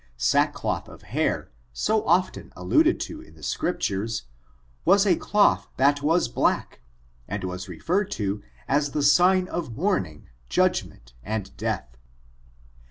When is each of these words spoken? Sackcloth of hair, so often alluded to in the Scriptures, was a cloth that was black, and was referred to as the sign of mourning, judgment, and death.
Sackcloth 0.17 0.87
of 0.89 1.03
hair, 1.03 1.51
so 1.73 2.03
often 2.07 2.51
alluded 2.55 2.99
to 3.01 3.21
in 3.21 3.35
the 3.35 3.43
Scriptures, 3.43 4.23
was 4.83 5.05
a 5.05 5.15
cloth 5.15 5.67
that 5.77 6.01
was 6.01 6.27
black, 6.27 6.81
and 7.27 7.43
was 7.43 7.69
referred 7.69 8.09
to 8.09 8.41
as 8.67 8.93
the 8.93 9.03
sign 9.03 9.47
of 9.49 9.75
mourning, 9.77 10.27
judgment, 10.49 11.13
and 11.23 11.55
death. 11.55 11.97